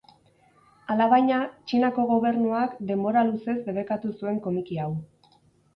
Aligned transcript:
Alabaina, 0.93 1.41
Txinako 1.71 2.07
gobernuak 2.13 2.75
denbora 2.93 3.25
luzez 3.31 3.57
debekatu 3.71 4.17
zuen 4.19 4.43
komiki 4.49 4.83
hau. 4.87 4.91